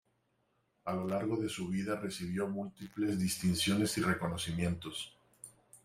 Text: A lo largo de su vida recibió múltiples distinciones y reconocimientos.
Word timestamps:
A 0.85 0.93
lo 0.93 1.05
largo 1.07 1.37
de 1.37 1.47
su 1.47 1.67
vida 1.67 1.95
recibió 1.95 2.47
múltiples 2.47 3.19
distinciones 3.19 3.95
y 3.99 4.01
reconocimientos. 4.01 5.15